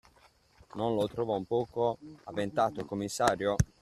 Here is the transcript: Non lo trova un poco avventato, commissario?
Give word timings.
Non 0.73 0.95
lo 0.95 1.07
trova 1.07 1.35
un 1.35 1.45
poco 1.45 1.99
avventato, 2.23 2.85
commissario? 2.85 3.55